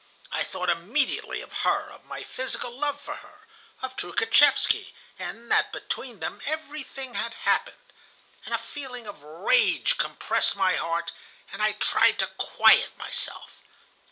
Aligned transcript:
I 0.31 0.41
thought 0.43 0.71
immediately 0.71 1.41
of 1.41 1.53
her, 1.61 1.91
of 1.91 2.05
my 2.05 2.23
physical 2.23 2.71
love 2.71 2.99
for 2.99 3.17
her, 3.17 3.45
of 3.83 3.95
Troukhatchevsky, 3.95 4.93
and 5.19 5.51
that 5.51 5.71
between 5.71 6.19
them 6.21 6.41
everything 6.43 7.13
had 7.13 7.35
happened. 7.45 7.93
And 8.43 8.55
a 8.55 8.57
feeling 8.57 9.05
of 9.05 9.21
rage 9.21 9.97
compressed 9.99 10.55
my 10.55 10.75
heart, 10.75 11.11
and 11.53 11.61
I 11.61 11.73
tried 11.73 12.17
to 12.17 12.25
quiet 12.39 12.97
myself. 12.97 13.59